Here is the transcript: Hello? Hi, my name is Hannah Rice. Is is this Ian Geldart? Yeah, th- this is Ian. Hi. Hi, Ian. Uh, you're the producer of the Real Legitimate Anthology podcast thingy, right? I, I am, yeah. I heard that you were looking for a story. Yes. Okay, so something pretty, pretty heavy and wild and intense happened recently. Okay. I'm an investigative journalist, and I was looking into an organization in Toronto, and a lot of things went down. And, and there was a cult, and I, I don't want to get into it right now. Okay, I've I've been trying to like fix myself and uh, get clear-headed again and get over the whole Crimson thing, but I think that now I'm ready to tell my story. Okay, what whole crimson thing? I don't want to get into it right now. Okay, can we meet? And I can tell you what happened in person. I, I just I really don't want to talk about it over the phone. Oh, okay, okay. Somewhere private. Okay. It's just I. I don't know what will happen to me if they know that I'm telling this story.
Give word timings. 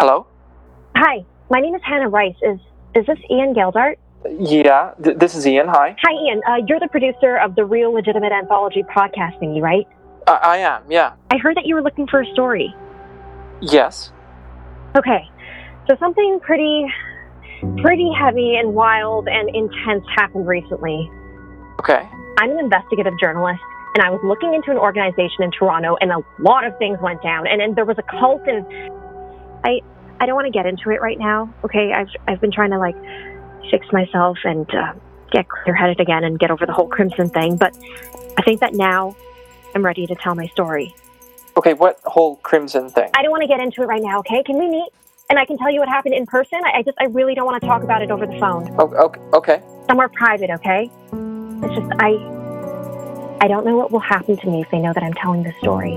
Hello? 0.00 0.26
Hi, 0.96 1.26
my 1.50 1.60
name 1.60 1.74
is 1.74 1.82
Hannah 1.84 2.08
Rice. 2.08 2.34
Is 2.40 2.58
is 2.94 3.04
this 3.04 3.18
Ian 3.30 3.52
Geldart? 3.52 3.96
Yeah, 4.38 4.94
th- 5.04 5.18
this 5.18 5.34
is 5.34 5.46
Ian. 5.46 5.68
Hi. 5.68 5.94
Hi, 6.00 6.12
Ian. 6.12 6.40
Uh, 6.48 6.64
you're 6.66 6.80
the 6.80 6.88
producer 6.88 7.36
of 7.36 7.54
the 7.54 7.66
Real 7.66 7.92
Legitimate 7.92 8.32
Anthology 8.32 8.82
podcast 8.82 9.38
thingy, 9.42 9.60
right? 9.60 9.86
I, 10.26 10.32
I 10.32 10.56
am, 10.56 10.84
yeah. 10.88 11.12
I 11.30 11.36
heard 11.36 11.54
that 11.58 11.66
you 11.66 11.74
were 11.74 11.82
looking 11.82 12.06
for 12.06 12.22
a 12.22 12.26
story. 12.32 12.74
Yes. 13.60 14.10
Okay, 14.96 15.28
so 15.86 15.94
something 16.00 16.40
pretty, 16.40 16.86
pretty 17.82 18.10
heavy 18.18 18.56
and 18.56 18.72
wild 18.72 19.28
and 19.28 19.54
intense 19.54 20.02
happened 20.16 20.48
recently. 20.48 21.10
Okay. 21.78 22.08
I'm 22.38 22.52
an 22.52 22.58
investigative 22.58 23.20
journalist, 23.20 23.60
and 23.96 24.02
I 24.02 24.08
was 24.08 24.20
looking 24.24 24.54
into 24.54 24.70
an 24.70 24.78
organization 24.78 25.42
in 25.42 25.50
Toronto, 25.50 25.98
and 26.00 26.10
a 26.10 26.24
lot 26.38 26.64
of 26.64 26.72
things 26.78 26.98
went 27.02 27.22
down. 27.22 27.46
And, 27.46 27.60
and 27.60 27.76
there 27.76 27.84
was 27.84 27.98
a 27.98 28.18
cult, 28.18 28.40
and 28.46 28.64
I, 29.64 29.80
I 30.20 30.26
don't 30.26 30.34
want 30.34 30.46
to 30.46 30.52
get 30.52 30.66
into 30.66 30.90
it 30.90 31.00
right 31.00 31.18
now. 31.18 31.52
Okay, 31.64 31.92
I've 31.92 32.08
I've 32.28 32.40
been 32.40 32.52
trying 32.52 32.70
to 32.70 32.78
like 32.78 32.96
fix 33.70 33.86
myself 33.92 34.38
and 34.44 34.68
uh, 34.74 34.94
get 35.30 35.48
clear-headed 35.48 36.00
again 36.00 36.24
and 36.24 36.38
get 36.38 36.50
over 36.50 36.66
the 36.66 36.72
whole 36.72 36.88
Crimson 36.88 37.28
thing, 37.28 37.56
but 37.56 37.76
I 38.38 38.42
think 38.42 38.60
that 38.60 38.74
now 38.74 39.16
I'm 39.74 39.84
ready 39.84 40.06
to 40.06 40.14
tell 40.14 40.34
my 40.34 40.46
story. 40.48 40.94
Okay, 41.56 41.74
what 41.74 42.00
whole 42.04 42.36
crimson 42.36 42.90
thing? 42.90 43.10
I 43.14 43.22
don't 43.22 43.30
want 43.30 43.42
to 43.42 43.48
get 43.48 43.60
into 43.60 43.82
it 43.82 43.86
right 43.86 44.02
now. 44.02 44.20
Okay, 44.20 44.42
can 44.42 44.58
we 44.58 44.68
meet? 44.68 44.88
And 45.28 45.38
I 45.38 45.44
can 45.44 45.58
tell 45.58 45.70
you 45.70 45.80
what 45.80 45.88
happened 45.88 46.14
in 46.14 46.26
person. 46.26 46.60
I, 46.64 46.78
I 46.78 46.82
just 46.82 46.96
I 47.00 47.04
really 47.04 47.34
don't 47.34 47.44
want 47.44 47.60
to 47.60 47.66
talk 47.66 47.82
about 47.82 48.02
it 48.02 48.10
over 48.10 48.26
the 48.26 48.38
phone. 48.38 48.74
Oh, 48.78 48.88
okay, 49.06 49.20
okay. 49.34 49.62
Somewhere 49.88 50.08
private. 50.08 50.50
Okay. 50.50 50.90
It's 51.62 51.74
just 51.74 51.92
I. 52.00 52.38
I 53.42 53.48
don't 53.48 53.64
know 53.64 53.76
what 53.76 53.90
will 53.90 54.00
happen 54.00 54.36
to 54.36 54.46
me 54.50 54.60
if 54.60 54.70
they 54.70 54.78
know 54.78 54.92
that 54.92 55.02
I'm 55.02 55.14
telling 55.14 55.42
this 55.42 55.56
story. 55.60 55.94